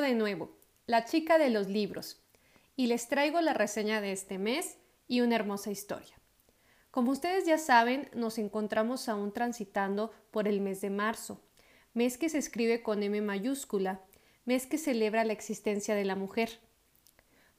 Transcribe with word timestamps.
de 0.00 0.14
nuevo, 0.14 0.56
la 0.86 1.04
chica 1.04 1.38
de 1.38 1.50
los 1.50 1.68
libros, 1.68 2.22
y 2.76 2.86
les 2.86 3.08
traigo 3.08 3.40
la 3.40 3.52
reseña 3.52 4.00
de 4.00 4.12
este 4.12 4.38
mes 4.38 4.78
y 5.06 5.20
una 5.20 5.36
hermosa 5.36 5.70
historia. 5.70 6.16
Como 6.90 7.10
ustedes 7.10 7.46
ya 7.46 7.58
saben, 7.58 8.08
nos 8.14 8.38
encontramos 8.38 9.08
aún 9.08 9.32
transitando 9.32 10.12
por 10.30 10.48
el 10.48 10.60
mes 10.60 10.80
de 10.80 10.90
marzo, 10.90 11.40
mes 11.94 12.18
que 12.18 12.28
se 12.28 12.38
escribe 12.38 12.82
con 12.82 13.02
M 13.02 13.20
mayúscula, 13.20 14.00
mes 14.44 14.66
que 14.66 14.78
celebra 14.78 15.24
la 15.24 15.32
existencia 15.32 15.94
de 15.94 16.04
la 16.04 16.16
mujer. 16.16 16.60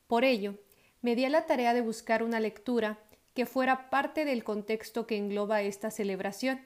Por 0.08 0.24
ello, 0.24 0.56
me 1.02 1.16
di 1.16 1.26
a 1.26 1.30
la 1.30 1.46
tarea 1.46 1.74
de 1.74 1.82
buscar 1.82 2.24
una 2.24 2.40
lectura 2.40 3.00
que 3.34 3.46
fuera 3.46 3.90
parte 3.90 4.26
del 4.26 4.44
contexto 4.44 5.08
que 5.08 5.18
engloba 5.18 5.62
esta 5.62 5.90
celebración. 5.92 6.62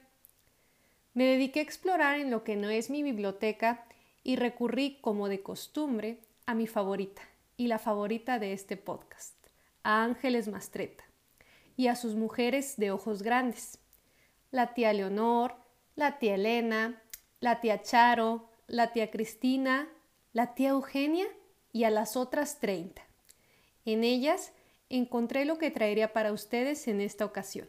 Me 1.14 1.24
dediqué 1.24 1.60
a 1.60 1.62
explorar 1.62 2.20
en 2.20 2.30
lo 2.30 2.44
que 2.44 2.56
no 2.56 2.68
es 2.68 2.90
mi 2.90 3.02
biblioteca 3.02 3.87
y 4.24 4.36
recurrí, 4.36 4.98
como 5.00 5.28
de 5.28 5.42
costumbre, 5.42 6.20
a 6.46 6.54
mi 6.54 6.66
favorita 6.66 7.22
y 7.56 7.66
la 7.66 7.78
favorita 7.78 8.38
de 8.38 8.52
este 8.52 8.76
podcast, 8.76 9.34
a 9.82 10.04
Ángeles 10.04 10.48
Mastreta 10.48 11.04
y 11.76 11.88
a 11.88 11.96
sus 11.96 12.14
mujeres 12.14 12.76
de 12.76 12.90
ojos 12.90 13.22
grandes, 13.22 13.78
la 14.50 14.74
tía 14.74 14.92
Leonor, 14.92 15.54
la 15.96 16.18
tía 16.18 16.36
Elena, 16.36 17.02
la 17.40 17.60
tía 17.60 17.82
Charo, 17.82 18.48
la 18.66 18.92
tía 18.92 19.10
Cristina, 19.10 19.88
la 20.32 20.54
tía 20.54 20.70
Eugenia 20.70 21.26
y 21.72 21.84
a 21.84 21.90
las 21.90 22.16
otras 22.16 22.60
30. 22.60 23.02
En 23.84 24.04
ellas 24.04 24.52
encontré 24.90 25.44
lo 25.44 25.58
que 25.58 25.70
traería 25.70 26.12
para 26.12 26.32
ustedes 26.32 26.88
en 26.88 27.00
esta 27.00 27.24
ocasión. 27.24 27.68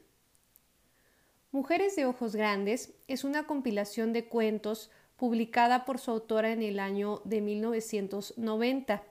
Mujeres 1.51 1.95
de 1.95 2.05
Ojos 2.05 2.35
Grandes 2.35 2.93
es 3.07 3.23
una 3.23 3.47
compilación 3.47 4.13
de 4.13 4.25
cuentos 4.25 4.91
publicada 5.19 5.83
por 5.83 5.99
su 5.99 6.11
autora 6.11 6.51
en 6.53 6.63
el 6.63 6.79
año 6.79 7.21
de 7.25 7.41
1990. 7.41 9.03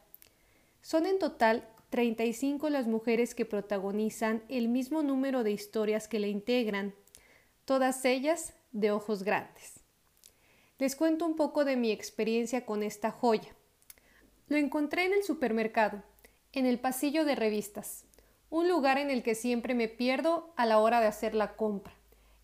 Son 0.81 1.07
en 1.07 1.19
total 1.19 1.69
35 1.91 2.71
las 2.71 2.87
mujeres 2.87 3.35
que 3.35 3.45
protagonizan 3.45 4.43
el 4.49 4.69
mismo 4.69 5.03
número 5.03 5.45
de 5.45 5.53
historias 5.53 6.09
que 6.09 6.19
le 6.19 6.29
integran, 6.29 6.95
todas 7.67 8.05
ellas 8.07 8.55
de 8.73 8.91
ojos 8.91 9.23
grandes. 9.23 9.81
Les 10.79 10.97
cuento 10.97 11.27
un 11.27 11.37
poco 11.37 11.65
de 11.65 11.77
mi 11.77 11.91
experiencia 11.91 12.65
con 12.65 12.83
esta 12.83 13.11
joya. 13.11 13.55
Lo 14.49 14.57
encontré 14.57 15.05
en 15.05 15.13
el 15.13 15.25
supermercado, 15.25 16.03
en 16.53 16.65
el 16.65 16.79
pasillo 16.79 17.25
de 17.25 17.35
revistas, 17.35 18.05
un 18.49 18.69
lugar 18.69 18.97
en 18.97 19.11
el 19.11 19.23
que 19.23 19.35
siempre 19.35 19.75
me 19.75 19.89
pierdo 19.89 20.53
a 20.57 20.65
la 20.65 20.79
hora 20.79 21.01
de 21.01 21.07
hacer 21.07 21.35
la 21.35 21.55
compra 21.55 21.93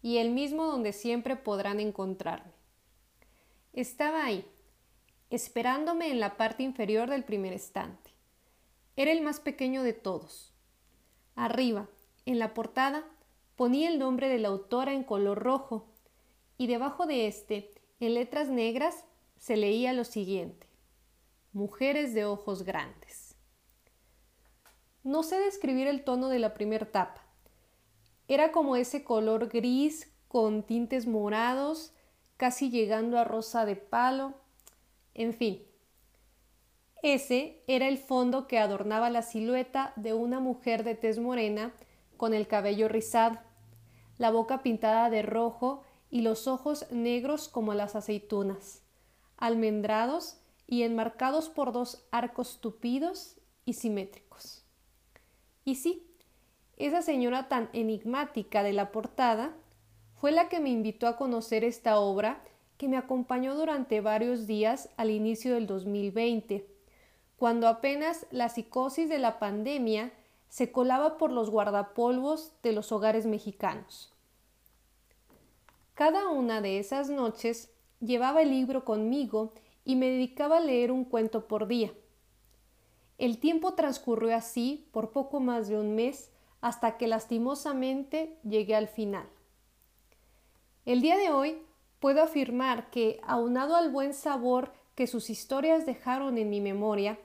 y 0.02 0.18
el 0.18 0.30
mismo 0.30 0.66
donde 0.66 0.92
siempre 0.92 1.36
podrán 1.36 1.80
encontrarme. 1.80 2.53
Estaba 3.75 4.25
ahí, 4.25 4.47
esperándome 5.30 6.12
en 6.12 6.20
la 6.20 6.36
parte 6.36 6.62
inferior 6.62 7.11
del 7.11 7.25
primer 7.25 7.53
estante. 7.53 8.12
Era 8.94 9.11
el 9.11 9.20
más 9.20 9.41
pequeño 9.41 9.83
de 9.83 9.92
todos. 9.92 10.55
Arriba, 11.34 11.89
en 12.25 12.39
la 12.39 12.55
portada, 12.55 13.05
ponía 13.56 13.89
el 13.89 13.98
nombre 13.98 14.28
de 14.28 14.39
la 14.39 14.47
autora 14.47 14.92
en 14.92 15.02
color 15.02 15.42
rojo 15.42 15.89
y 16.56 16.69
debajo 16.69 17.06
de 17.06 17.27
este, 17.27 17.72
en 17.98 18.14
letras 18.14 18.48
negras, 18.48 19.06
se 19.39 19.56
leía 19.56 19.92
lo 19.92 20.05
siguiente. 20.05 20.69
Mujeres 21.52 22.14
de 22.14 22.27
ojos 22.27 22.62
grandes. 22.62 23.34
No 25.02 25.25
sé 25.25 25.41
describir 25.41 25.89
el 25.89 26.05
tono 26.05 26.28
de 26.28 26.39
la 26.39 26.55
primer 26.55 26.86
tapa. 26.86 27.27
Era 28.28 28.52
como 28.52 28.77
ese 28.77 29.02
color 29.02 29.48
gris 29.48 30.12
con 30.28 30.62
tintes 30.62 31.08
morados 31.08 31.92
casi 32.36 32.70
llegando 32.70 33.18
a 33.18 33.24
rosa 33.24 33.64
de 33.64 33.77
palo, 33.77 34.34
en 35.14 35.33
fin. 35.34 35.62
Ese 37.02 37.62
era 37.67 37.89
el 37.89 37.98
fondo 37.98 38.46
que 38.46 38.58
adornaba 38.58 39.11
la 39.11 39.22
silueta 39.22 39.92
de 39.96 40.14
una 40.14 40.40
mujer 40.40 40.84
de 40.84 40.95
tez 40.95 41.18
morena 41.18 41.72
con 42.17 42.33
el 42.33 42.46
cabello 42.46 42.89
rizado, 42.89 43.39
la 44.17 44.30
boca 44.30 44.62
pintada 44.62 45.11
de 45.11 45.22
rojo 45.22 45.83
y 46.11 46.22
los 46.22 46.46
ojos 46.46 46.86
negros 46.90 47.48
como 47.48 47.74
las 47.74 47.96
aceitunas, 47.96 48.83
almendrados 49.36 50.40
y 50.66 50.83
enmarcados 50.83 51.48
por 51.48 51.72
dos 51.72 52.06
arcos 52.11 52.61
tupidos 52.61 53.36
y 53.64 53.74
simétricos. 53.74 54.64
Y 55.64 55.77
sí, 55.77 56.06
esa 56.77 57.02
señora 57.02 57.48
tan 57.48 57.68
enigmática 57.72 58.62
de 58.62 58.72
la 58.72 58.92
portada 58.92 59.55
fue 60.20 60.33
la 60.33 60.48
que 60.48 60.61
me 60.61 60.70
invitó 60.70 61.07
a 61.07 61.17
conocer 61.17 61.64
esta 61.64 61.98
obra 61.98 62.42
que 62.77 62.89
me 62.89 62.97
acompañó 62.97 63.55
durante 63.55 64.01
varios 64.01 64.47
días 64.47 64.89
al 64.97 65.11
inicio 65.11 65.55
del 65.55 65.67
2020, 65.67 66.67
cuando 67.36 67.69
apenas 67.69 68.27
la 68.30 68.48
psicosis 68.48 69.08
de 69.08 69.19
la 69.19 69.39
pandemia 69.39 70.13
se 70.48 70.70
colaba 70.73 71.19
por 71.19 71.33
los 71.33 71.51
guardapolvos 71.51 72.52
de 72.63 72.73
los 72.73 72.92
hogares 72.92 73.27
mexicanos. 73.27 74.13
Cada 75.95 76.29
una 76.29 76.61
de 76.61 76.79
esas 76.79 77.08
noches 77.08 77.70
llevaba 78.01 78.42
el 78.42 78.51
libro 78.51 78.85
conmigo 78.85 79.52
y 79.85 79.96
me 79.96 80.08
dedicaba 80.11 80.58
a 80.58 80.61
leer 80.61 80.91
un 80.91 81.05
cuento 81.05 81.46
por 81.46 81.67
día. 81.67 81.92
El 83.19 83.39
tiempo 83.39 83.75
transcurrió 83.75 84.35
así 84.35 84.89
por 84.92 85.11
poco 85.11 85.39
más 85.39 85.69
de 85.69 85.79
un 85.79 85.95
mes 85.95 86.33
hasta 86.61 86.96
que 86.96 87.07
lastimosamente 87.07 88.39
llegué 88.42 88.75
al 88.75 88.89
final. 88.89 89.29
El 90.84 91.00
día 91.00 91.17
de 91.17 91.30
hoy 91.30 91.62
puedo 91.98 92.22
afirmar 92.22 92.90
que, 92.90 93.18
aunado 93.27 93.74
al 93.74 93.90
buen 93.90 94.12
sabor 94.12 94.70
que 94.95 95.06
sus 95.06 95.30
historias 95.30 95.86
dejaron 95.86 96.36
en 96.36 96.50
mi 96.50 96.61
memoria, 96.61 97.18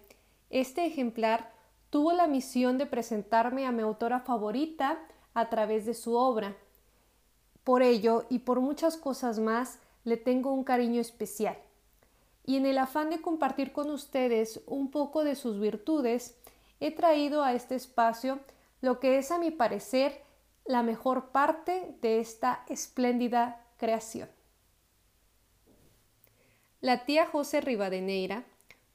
este 0.50 0.86
ejemplar 0.86 1.52
tuvo 1.90 2.14
la 2.14 2.28
misión 2.28 2.78
de 2.78 2.86
presentarme 2.86 3.66
a 3.66 3.74
mi 3.74 3.81
autora 3.81 4.22
favorita 4.22 4.97
a 5.34 5.50
través 5.50 5.86
de 5.86 5.94
su 5.94 6.16
obra. 6.16 6.56
Por 7.66 7.84
ello 7.84 8.25
y 8.30 8.40
por 8.40 8.62
muchas 8.62 8.96
cosas 8.96 9.40
más, 9.40 9.80
le 10.06 10.16
tengo 10.16 10.53
un 10.53 10.64
cariño 10.64 11.02
especial. 11.02 11.58
Y 12.46 12.56
en 12.56 12.66
el 12.66 12.78
afán 12.78 13.09
de 13.09 13.22
compartir 13.22 13.74
con 13.74 13.90
ustedes 13.90 14.62
un 14.68 14.90
poco 14.90 15.26
de 15.26 15.36
sus 15.36 15.59
virtudes, 15.59 16.38
he 16.80 16.96
traído 16.96 17.44
a 17.44 17.53
este 17.53 17.76
espacio 17.76 18.40
lo 18.80 19.02
que 19.02 19.18
es 19.18 19.31
a 19.31 19.38
mi 19.38 19.52
parecer 19.52 20.28
la 20.69 20.84
mejor 20.84 21.31
parte 21.31 21.96
de 22.00 22.19
esta 22.19 22.63
espléndida 22.69 23.66
creación. 23.78 24.30
La 26.80 27.07
tía 27.07 27.25
José 27.25 27.59
Rivadeneira 27.59 28.46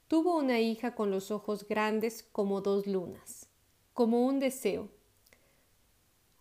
tuvo 0.06 0.36
una 0.36 0.60
hija 0.60 0.94
con 0.94 1.10
los 1.10 1.32
ojos 1.32 1.66
grandes 1.66 2.22
como 2.30 2.60
dos 2.60 2.86
lunas, 2.86 3.48
como 3.92 4.24
un 4.24 4.38
deseo. 4.38 4.88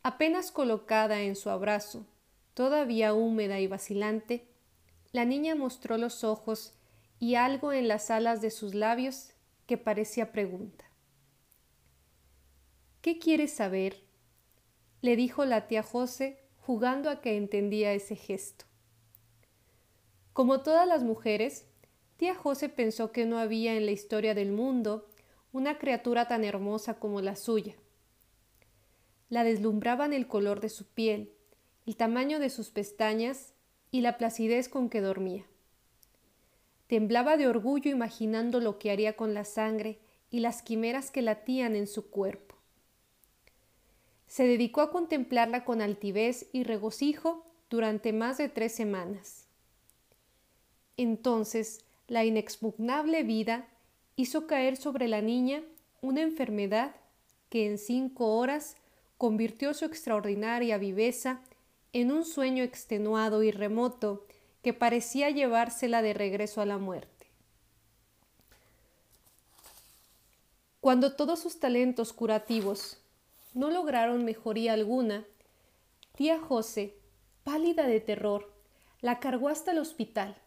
Apenas 0.04 0.52
colocada 0.52 1.22
en 1.22 1.36
su 1.36 1.50
abrazo, 1.50 2.06
todavía 2.54 3.16
húmeda 3.16 3.60
y 3.60 3.66
vacilante, 3.66 4.48
la 5.14 5.26
niña 5.26 5.56
mostró 5.56 5.98
los 5.98 6.24
ojos 6.24 6.76
y 7.20 7.34
algo 7.34 7.74
en 7.74 7.88
las 7.88 8.12
alas 8.12 8.40
de 8.40 8.52
sus 8.52 8.76
labios 8.76 9.32
que 9.66 9.80
parecía 9.80 10.32
pregunta. 10.32 10.86
¿Qué 13.02 13.18
quieres 13.18 13.52
saber? 13.52 14.03
Le 15.04 15.18
dijo 15.18 15.44
la 15.44 15.68
tía 15.68 15.84
José, 15.84 16.40
jugando 16.62 17.10
a 17.10 17.20
que 17.20 17.36
entendía 17.36 17.92
ese 17.92 18.16
gesto. 18.16 18.64
Como 20.32 20.62
todas 20.62 20.88
las 20.88 21.04
mujeres, 21.04 21.68
tía 22.16 22.34
José 22.36 22.70
pensó 22.70 23.12
que 23.12 23.26
no 23.26 23.38
había 23.38 23.76
en 23.76 23.86
la 23.86 23.92
historia 23.92 24.34
del 24.34 24.54
mundo 24.54 25.10
una 25.52 25.78
criatura 25.78 26.30
tan 26.30 26.46
hermosa 26.46 27.00
como 27.00 27.20
la 27.20 27.36
suya. 27.36 27.76
La 29.28 29.44
deslumbraban 29.44 30.14
el 30.14 30.26
color 30.26 30.62
de 30.62 30.70
su 30.70 30.86
piel, 30.86 31.34
el 31.86 31.98
tamaño 31.98 32.40
de 32.40 32.50
sus 32.50 32.70
pestañas 32.70 33.52
y 33.92 34.00
la 34.00 34.18
placidez 34.18 34.70
con 34.70 34.90
que 34.90 35.02
dormía. 35.02 35.44
Temblaba 36.88 37.36
de 37.36 37.50
orgullo 37.50 37.92
imaginando 37.92 38.62
lo 38.62 38.80
que 38.80 38.90
haría 38.90 39.18
con 39.18 39.34
la 39.34 39.44
sangre 39.44 40.00
y 40.30 40.40
las 40.40 40.62
quimeras 40.62 41.12
que 41.12 41.22
latían 41.22 41.76
en 41.76 41.88
su 41.88 42.10
cuerpo 42.10 42.53
se 44.34 44.48
dedicó 44.48 44.82
a 44.82 44.90
contemplarla 44.90 45.64
con 45.64 45.80
altivez 45.80 46.48
y 46.54 46.64
regocijo 46.64 47.46
durante 47.70 48.14
más 48.14 48.40
de 48.40 48.50
tres 48.50 48.74
semanas. 48.74 49.46
Entonces, 50.98 51.86
la 52.08 52.26
inexpugnable 52.26 53.22
vida 53.22 53.68
hizo 54.16 54.48
caer 54.48 54.76
sobre 54.76 55.08
la 55.08 55.22
niña 55.22 55.62
una 56.02 56.24
enfermedad 56.24 56.96
que 57.50 57.68
en 57.68 57.78
cinco 57.78 58.36
horas 58.36 58.76
convirtió 59.20 59.76
su 59.76 59.86
extraordinaria 59.86 60.80
viveza 60.80 61.40
en 61.92 62.12
un 62.12 62.26
sueño 62.26 62.64
extenuado 62.64 63.44
y 63.44 63.52
remoto 63.52 64.26
que 64.64 64.74
parecía 64.74 65.30
llevársela 65.30 66.02
de 66.02 66.16
regreso 66.16 66.60
a 66.60 66.66
la 66.66 66.80
muerte. 66.80 67.28
Cuando 70.82 71.14
todos 71.14 71.40
sus 71.40 71.60
talentos 71.60 72.14
curativos 72.14 72.98
no 73.54 73.70
lograron 73.70 74.26
mejoría 74.26 74.74
alguna, 74.74 75.26
tía 76.16 76.40
José, 76.40 76.96
pálida 77.44 77.88
de 77.88 78.00
terror, 78.00 78.54
la 79.02 79.20
cargó 79.20 79.50
hasta 79.50 79.72
el 79.72 79.80
hospital. 79.80 80.38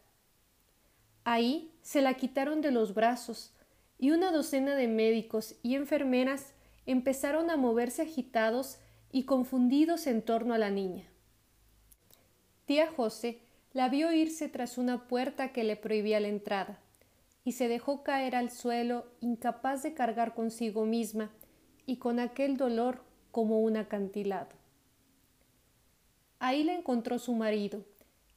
Ahí 1.23 1.71
se 1.81 2.01
la 2.01 2.15
quitaron 2.15 2.61
de 2.61 2.71
los 2.71 2.93
brazos 2.93 3.53
y 3.97 4.11
una 4.11 4.31
docena 4.31 4.75
de 4.75 4.87
médicos 4.87 5.55
y 5.61 5.75
enfermeras 5.75 6.53
empezaron 6.85 7.49
a 7.49 7.57
moverse 7.57 8.03
agitados 8.03 8.79
y 9.11 9.23
confundidos 9.23 10.07
en 10.07 10.21
torno 10.21 10.53
a 10.53 10.57
la 10.57 10.69
niña. 10.69 11.05
Tía 12.65 12.91
José 12.91 13.41
la 13.73 13.89
vio 13.89 14.11
irse 14.11 14.49
tras 14.49 14.77
una 14.77 15.07
puerta 15.07 15.51
que 15.51 15.63
le 15.63 15.75
prohibía 15.75 16.19
la 16.19 16.29
entrada, 16.29 16.79
y 17.43 17.53
se 17.53 17.67
dejó 17.67 18.03
caer 18.03 18.35
al 18.35 18.51
suelo 18.51 19.05
incapaz 19.21 19.83
de 19.83 19.93
cargar 19.93 20.33
consigo 20.33 20.85
misma 20.85 21.31
y 21.87 21.97
con 21.97 22.19
aquel 22.19 22.57
dolor 22.57 23.01
como 23.31 23.61
un 23.61 23.77
acantilado. 23.77 24.49
Ahí 26.37 26.63
la 26.63 26.75
encontró 26.75 27.17
su 27.17 27.33
marido, 27.33 27.83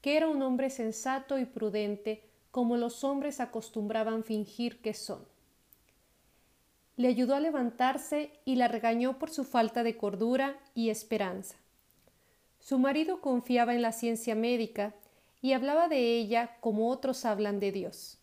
que 0.00 0.16
era 0.16 0.28
un 0.28 0.40
hombre 0.40 0.70
sensato 0.70 1.38
y 1.38 1.44
prudente, 1.44 2.24
como 2.50 2.78
los 2.78 3.04
hombres 3.04 3.40
acostumbraban 3.40 4.24
fingir 4.24 4.80
que 4.80 4.94
son. 4.94 5.26
Le 6.96 7.08
ayudó 7.08 7.34
a 7.34 7.40
levantarse 7.40 8.32
y 8.44 8.54
la 8.54 8.68
regañó 8.68 9.18
por 9.18 9.30
su 9.30 9.44
falta 9.44 9.82
de 9.82 9.96
cordura 9.96 10.58
y 10.74 10.90
esperanza. 10.90 11.56
Su 12.58 12.78
marido 12.78 13.20
confiaba 13.20 13.74
en 13.74 13.82
la 13.82 13.92
ciencia 13.92 14.34
médica 14.34 14.94
y 15.42 15.52
hablaba 15.52 15.88
de 15.88 16.16
ella 16.18 16.56
como 16.60 16.88
otros 16.88 17.24
hablan 17.24 17.58
de 17.58 17.72
Dios. 17.72 18.18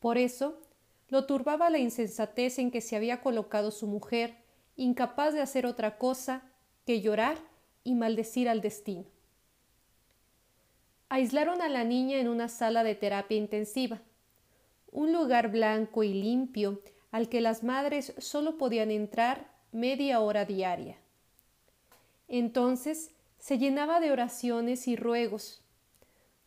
Por 0.00 0.18
eso, 0.18 0.60
lo 1.08 1.26
turbaba 1.26 1.70
la 1.70 1.78
insensatez 1.78 2.58
en 2.58 2.70
que 2.70 2.80
se 2.80 2.96
había 2.96 3.20
colocado 3.20 3.70
su 3.70 3.86
mujer, 3.86 4.36
incapaz 4.76 5.34
de 5.34 5.40
hacer 5.40 5.66
otra 5.66 5.98
cosa 5.98 6.42
que 6.86 7.00
llorar 7.00 7.38
y 7.82 7.94
maldecir 7.94 8.48
al 8.48 8.60
destino. 8.60 9.04
Aislaron 11.08 11.62
a 11.62 11.68
la 11.68 11.84
niña 11.84 12.18
en 12.18 12.28
una 12.28 12.48
sala 12.48 12.82
de 12.82 12.94
terapia 12.94 13.36
intensiva, 13.36 14.00
un 14.90 15.12
lugar 15.12 15.50
blanco 15.50 16.02
y 16.02 16.14
limpio 16.14 16.80
al 17.10 17.28
que 17.28 17.40
las 17.40 17.62
madres 17.62 18.14
solo 18.18 18.58
podían 18.58 18.90
entrar 18.90 19.52
media 19.70 20.20
hora 20.20 20.44
diaria. 20.44 20.98
Entonces 22.28 23.12
se 23.38 23.58
llenaba 23.58 24.00
de 24.00 24.10
oraciones 24.10 24.88
y 24.88 24.96
ruegos. 24.96 25.62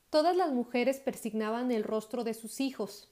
Todas 0.10 0.36
las 0.36 0.52
mujeres 0.52 1.00
persignaban 1.00 1.72
el 1.72 1.84
rostro 1.84 2.24
de 2.24 2.34
sus 2.34 2.60
hijos, 2.60 3.10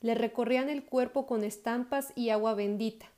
le 0.00 0.14
recorrían 0.14 0.68
el 0.68 0.84
cuerpo 0.84 1.26
con 1.26 1.44
estampas 1.44 2.12
y 2.14 2.30
agua 2.30 2.54
bendita, 2.54 3.10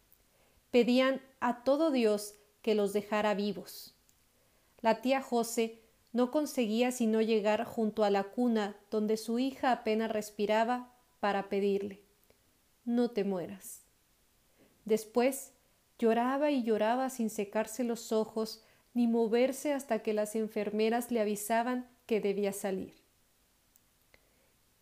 pedían 0.71 1.21
a 1.41 1.65
todo 1.65 1.91
Dios 1.91 2.35
que 2.63 2.75
los 2.75 2.93
dejara 2.93 3.35
vivos. 3.35 3.95
La 4.81 5.01
tía 5.01 5.23
José 5.23 5.81
no 6.13 6.31
conseguía 6.31 6.93
sino 6.93 7.21
llegar 7.21 7.65
junto 7.65 8.05
a 8.05 8.11
la 8.11 8.25
cuna 8.25 8.77
donde 8.91 9.17
su 9.17 9.39
hija 9.39 9.73
apenas 9.73 10.11
respiraba 10.11 10.93
para 11.21 11.49
pedirle 11.49 12.03
No 12.85 13.11
te 13.11 13.25
mueras. 13.25 13.83
Después 14.85 15.53
lloraba 15.99 16.51
y 16.51 16.63
lloraba 16.63 17.11
sin 17.11 17.29
secarse 17.29 17.85
los 17.85 18.13
ojos 18.13 18.65
ni 18.95 19.07
moverse 19.07 19.73
hasta 19.73 20.03
que 20.03 20.15
las 20.15 20.35
enfermeras 20.35 21.11
le 21.11 21.21
avisaban 21.21 21.89
que 22.07 22.21
debía 22.21 22.53
salir. 22.53 22.95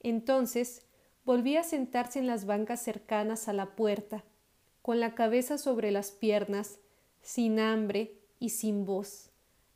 Entonces 0.01 0.86
volvía 1.27 1.61
a 1.61 1.65
sentarse 1.65 2.21
en 2.21 2.29
las 2.29 2.47
bancas 2.47 2.81
cercanas 2.81 3.49
a 3.49 3.53
la 3.53 3.75
puerta, 3.75 4.25
con 4.81 5.01
la 5.01 5.17
cabeza 5.17 5.59
sobre 5.59 5.91
las 5.91 6.13
piernas, 6.13 6.79
sin 7.21 7.59
hambre 7.59 8.15
y 8.39 8.51
sin 8.51 8.87
voz, 8.87 9.31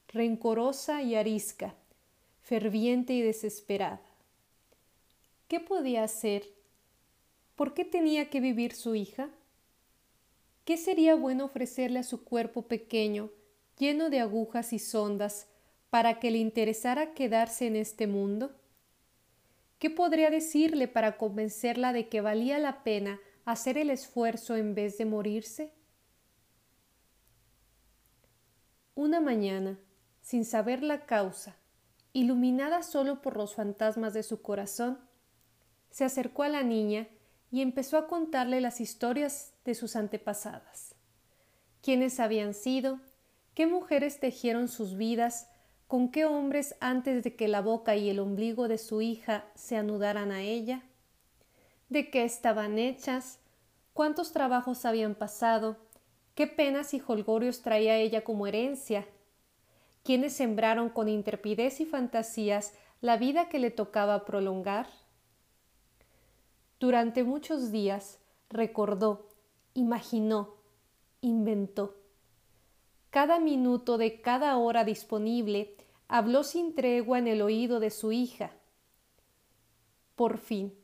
rencorosa 0.09 1.03
y 1.03 1.17
arisca, 1.17 1.75
ferviente 2.41 3.15
y 3.15 3.21
desesperada. 3.21 4.01
¿Qué 5.49 5.59
podía 5.59 6.05
hacer? 6.05 6.49
¿Por 7.57 7.75
qué 7.75 7.85
tenía 7.85 8.31
que 8.31 8.41
vivir 8.41 8.73
su 8.73 8.95
hija? 8.95 9.29
¿Qué 10.65 10.77
sería 10.77 11.17
bueno 11.17 11.47
ofrecerle 11.47 11.99
a 11.99 12.05
su 12.05 12.23
cuerpo 12.23 12.63
pequeño 12.63 13.29
lleno 13.77 14.09
de 14.09 14.21
agujas 14.21 14.73
y 14.73 14.79
sondas, 14.79 15.49
para 15.89 16.21
que 16.21 16.31
le 16.31 16.39
interesara 16.39 17.15
quedarse 17.15 17.67
en 17.67 17.75
este 17.75 18.07
mundo? 18.07 18.53
¿Qué 19.81 19.89
podría 19.89 20.29
decirle 20.29 20.89
para 20.89 21.17
convencerla 21.17 21.95
de 21.95 22.11
que 22.11 22.21
valía 22.21 22.59
la 22.59 22.85
pena 22.85 23.19
hacer 23.47 23.79
el 23.79 23.89
esfuerzo 23.89 24.55
en 24.55 24.75
vez 24.75 24.99
de 24.99 25.07
morirse? 25.07 25.73
Una 28.95 29.23
mañana, 29.23 29.81
sin 30.21 30.45
saber 30.45 30.83
la 30.83 31.07
causa, 31.07 31.57
iluminada 32.13 32.83
solo 32.83 33.23
por 33.23 33.39
los 33.39 33.55
fantasmas 33.55 34.13
de 34.13 34.23
su 34.23 34.43
corazón, 34.43 35.01
se 35.89 36.05
acercó 36.05 36.43
a 36.43 36.51
la 36.51 36.63
niña 36.63 37.09
y 37.51 37.63
empezó 37.63 37.97
a 37.97 38.07
contarle 38.07 38.61
las 38.61 38.83
historias 38.83 39.55
de 39.65 39.75
sus 39.75 39.97
antepasadas, 39.97 40.95
quiénes 41.81 42.21
habían 42.21 42.53
sido, 42.53 43.01
qué 43.55 43.67
mujeres 43.67 44.21
tejieron 44.21 44.69
sus 44.69 44.99
vidas, 44.99 45.49
con 45.91 46.13
qué 46.13 46.25
hombres 46.25 46.77
antes 46.79 47.25
de 47.25 47.35
que 47.35 47.49
la 47.49 47.63
boca 47.63 47.97
y 47.97 48.11
el 48.11 48.21
ombligo 48.21 48.69
de 48.69 48.79
su 48.79 49.03
hija 49.03 49.47
se 49.57 49.77
anudaran 49.77 50.31
a 50.31 50.41
ella, 50.41 50.85
de 51.89 52.11
qué 52.11 52.23
estaban 52.23 52.79
hechas, 52.79 53.41
cuántos 53.93 54.31
trabajos 54.31 54.85
habían 54.85 55.17
pasado, 55.17 55.79
qué 56.37 56.47
penas 56.47 56.95
y 56.95 57.03
holgorios 57.05 57.63
traía 57.63 57.97
ella 57.97 58.23
como 58.23 58.47
herencia, 58.47 59.05
quiénes 60.05 60.33
sembraron 60.33 60.91
con 60.91 61.09
intrepidez 61.09 61.81
y 61.81 61.87
fantasías 61.87 62.73
la 63.01 63.17
vida 63.17 63.49
que 63.49 63.59
le 63.59 63.73
tocaba 63.73 64.25
prolongar. 64.25 64.87
Durante 66.79 67.25
muchos 67.25 67.73
días 67.73 68.21
recordó, 68.49 69.27
imaginó, 69.75 70.55
inventó. 71.21 71.97
Cada 73.11 73.41
minuto 73.41 73.99
de 73.99 74.21
cada 74.21 74.57
hora 74.57 74.85
disponible 74.85 75.80
habló 76.11 76.43
sin 76.43 76.75
tregua 76.75 77.21
en 77.21 77.29
el 77.29 77.41
oído 77.41 77.79
de 77.79 77.91
su 77.91 78.11
hija. 78.11 78.51
Por 80.17 80.39
fin, 80.39 80.75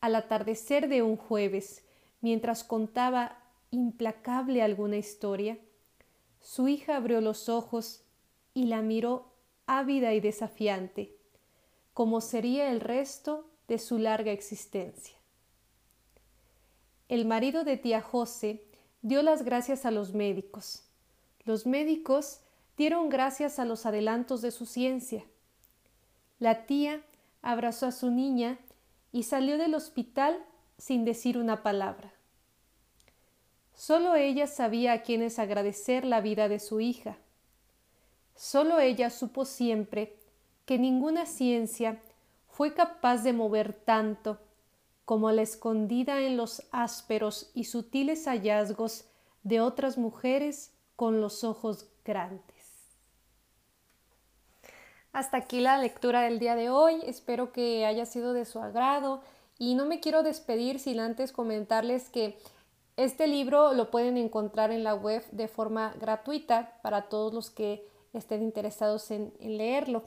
al 0.00 0.14
atardecer 0.14 0.88
de 0.88 1.02
un 1.02 1.16
jueves, 1.16 1.84
mientras 2.20 2.62
contaba 2.62 3.36
implacable 3.72 4.62
alguna 4.62 4.96
historia, 4.96 5.58
su 6.40 6.68
hija 6.68 6.96
abrió 6.96 7.20
los 7.20 7.48
ojos 7.48 8.04
y 8.54 8.66
la 8.66 8.80
miró 8.80 9.32
ávida 9.66 10.14
y 10.14 10.20
desafiante, 10.20 11.16
como 11.92 12.20
sería 12.20 12.70
el 12.70 12.80
resto 12.80 13.50
de 13.66 13.78
su 13.78 13.98
larga 13.98 14.30
existencia. 14.30 15.16
El 17.08 17.26
marido 17.26 17.64
de 17.64 17.76
tía 17.76 18.00
José 18.00 18.62
dio 19.02 19.24
las 19.24 19.42
gracias 19.42 19.84
a 19.84 19.90
los 19.90 20.14
médicos, 20.14 20.84
los 21.44 21.66
médicos 21.66 22.42
dieron 22.76 23.08
gracias 23.08 23.58
a 23.58 23.64
los 23.64 23.86
adelantos 23.86 24.42
de 24.42 24.50
su 24.50 24.66
ciencia. 24.66 25.24
La 26.38 26.66
tía 26.66 27.02
abrazó 27.42 27.86
a 27.86 27.92
su 27.92 28.10
niña 28.10 28.58
y 29.12 29.24
salió 29.24 29.58
del 29.58 29.74
hospital 29.74 30.38
sin 30.78 31.04
decir 31.04 31.36
una 31.36 31.62
palabra. 31.62 32.12
Solo 33.74 34.14
ella 34.14 34.46
sabía 34.46 34.92
a 34.92 35.02
quienes 35.02 35.38
agradecer 35.38 36.04
la 36.04 36.20
vida 36.20 36.48
de 36.48 36.58
su 36.58 36.80
hija. 36.80 37.16
Solo 38.34 38.78
ella 38.78 39.10
supo 39.10 39.44
siempre 39.44 40.16
que 40.66 40.78
ninguna 40.78 41.26
ciencia 41.26 42.00
fue 42.48 42.74
capaz 42.74 43.22
de 43.22 43.32
mover 43.32 43.72
tanto 43.72 44.38
como 45.04 45.32
la 45.32 45.42
escondida 45.42 46.20
en 46.20 46.36
los 46.36 46.62
ásperos 46.70 47.50
y 47.54 47.64
sutiles 47.64 48.26
hallazgos 48.26 49.06
de 49.42 49.60
otras 49.60 49.98
mujeres 49.98 50.72
con 50.94 51.20
los 51.20 51.42
ojos 51.42 51.88
grandes. 52.04 52.59
Hasta 55.12 55.38
aquí 55.38 55.60
la 55.60 55.76
lectura 55.78 56.22
del 56.22 56.38
día 56.38 56.54
de 56.54 56.70
hoy. 56.70 57.00
Espero 57.04 57.52
que 57.52 57.84
haya 57.84 58.06
sido 58.06 58.32
de 58.32 58.44
su 58.44 58.60
agrado 58.60 59.22
y 59.58 59.74
no 59.74 59.84
me 59.84 59.98
quiero 59.98 60.22
despedir 60.22 60.78
sin 60.78 61.00
antes 61.00 61.32
comentarles 61.32 62.10
que 62.10 62.38
este 62.96 63.26
libro 63.26 63.72
lo 63.74 63.90
pueden 63.90 64.16
encontrar 64.16 64.70
en 64.70 64.84
la 64.84 64.94
web 64.94 65.24
de 65.32 65.48
forma 65.48 65.94
gratuita 66.00 66.78
para 66.82 67.08
todos 67.08 67.34
los 67.34 67.50
que 67.50 67.84
estén 68.12 68.42
interesados 68.42 69.10
en, 69.10 69.32
leerlo. 69.40 70.04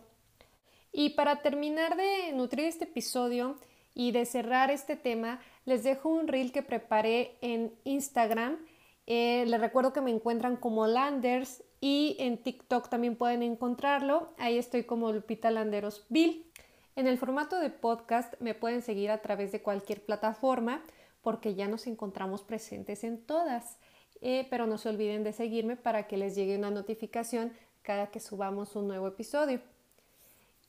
Y 0.94 1.12
para 1.12 1.42
terminar 1.42 1.98
de 1.98 2.32
nutrir 2.34 2.66
este 2.66 2.86
episodio 2.86 3.58
y 3.94 4.12
de 4.12 4.26
cerrar 4.26 4.72
este 4.72 4.96
tema, 4.96 5.42
les 5.66 5.84
dejo 5.84 6.08
un 6.08 6.28
reel 6.28 6.52
que 6.52 6.64
preparé 6.64 7.36
en 7.42 7.74
Instagram 7.84 8.58
eh, 9.06 9.44
les 9.48 9.60
recuerdo 9.60 9.92
que 9.92 10.02
me 10.02 10.12
encuentran 10.12 10.56
como 10.56 10.88
Landers 10.88 11.64
y 11.84 12.16
en 12.18 12.38
TikTok 12.38 12.88
también 12.88 13.18
pueden 13.18 13.44
encontrarlo. 13.44 14.30
Ahí 14.38 14.58
estoy 14.58 14.86
como 14.86 15.12
Lupita 15.12 15.52
Landeros 15.52 16.06
Bill. 16.08 16.50
En 16.96 17.08
el 17.08 17.18
formato 17.18 17.60
de 17.60 17.72
podcast 17.72 18.36
me 18.40 18.54
pueden 18.54 18.82
seguir 18.82 19.12
a 19.12 19.22
través 19.22 19.52
de 19.52 19.62
cualquier 19.62 20.02
plataforma 20.02 20.82
porque 21.22 21.56
ya 21.56 21.68
nos 21.68 21.86
encontramos 21.86 22.42
presentes 22.42 23.04
en 23.04 23.22
todas. 23.22 23.80
Eh, 24.22 24.48
pero 24.50 24.66
no 24.66 24.78
se 24.78 24.88
olviden 24.88 25.26
de 25.26 25.34
seguirme 25.34 25.76
para 25.76 26.08
que 26.08 26.16
les 26.16 26.36
llegue 26.36 26.58
una 26.58 26.72
notificación 26.72 27.52
cada 27.82 28.12
que 28.12 28.22
subamos 28.22 28.78
un 28.78 28.88
nuevo 28.88 29.10
episodio. 29.10 29.60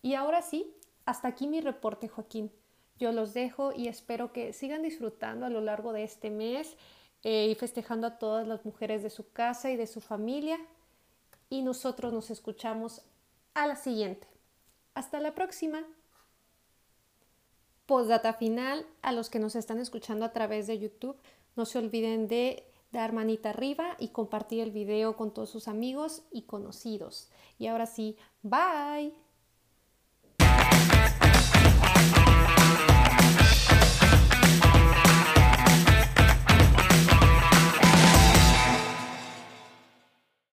Y 0.03 0.15
ahora 0.15 0.43
sí, 0.43 0.75
hasta 1.05 1.29
aquí 1.29 1.47
mi 1.47 1.61
reporte, 1.61 2.09
Joaquín. 2.09 2.51
Yo 2.99 3.13
los 3.13 3.35
dejo 3.35 3.73
y 3.73 3.87
espero 3.87 4.33
que 4.33 4.53
sigan 4.53 4.83
disfrutando 4.83 5.47
a 5.47 5.51
lo 5.51 5.61
largo 5.61 5.93
de 5.93 6.03
este 6.03 6.31
mes 6.31 6.77
eh, 7.23 7.47
y 7.47 7.55
festejando 7.55 8.09
a 8.09 8.19
todas 8.19 8.49
las 8.49 8.65
mujeres 8.65 9.05
de 9.05 9.11
su 9.11 9.31
casa 9.31 9.71
y 9.71 9.77
de 9.77 9.87
su 9.87 10.01
familia. 10.01 10.59
Y 11.55 11.63
nosotros 11.63 12.13
nos 12.13 12.31
escuchamos 12.31 13.03
a 13.55 13.69
la 13.69 13.77
siguiente. 13.77 14.27
Hasta 14.93 15.21
la 15.21 15.37
próxima. 15.37 15.85
Postdata 17.87 18.33
final, 18.33 18.85
a 19.03 19.13
los 19.13 19.31
que 19.31 19.39
nos 19.39 19.55
están 19.55 19.79
escuchando 19.79 20.25
a 20.25 20.33
través 20.33 20.67
de 20.67 20.81
YouTube, 20.81 21.17
no 21.55 21.65
se 21.65 21.79
olviden 21.79 22.27
de 22.27 22.67
dar 22.91 23.13
manita 23.13 23.51
arriba 23.51 23.95
y 24.01 24.09
compartir 24.09 24.63
el 24.63 24.73
video 24.73 25.17
con 25.17 25.33
todos 25.33 25.51
sus 25.51 25.69
amigos 25.69 26.23
y 26.33 26.43
conocidos. 26.43 27.31
Y 27.57 27.69
ahora 27.69 27.87
sí, 27.87 28.17
bye. 28.43 29.24